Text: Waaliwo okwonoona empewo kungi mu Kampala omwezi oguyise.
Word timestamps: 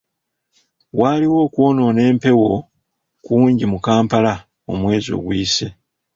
Waaliwo 0.99 1.37
okwonoona 1.45 2.01
empewo 2.09 2.51
kungi 3.25 3.65
mu 3.71 3.77
Kampala 3.85 4.33
omwezi 4.71 5.09
oguyise. 5.17 5.67